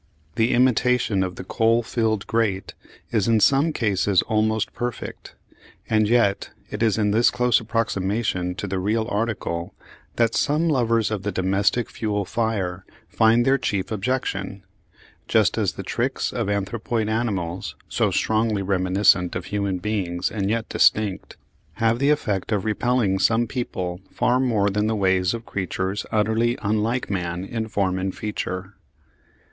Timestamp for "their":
13.45-13.59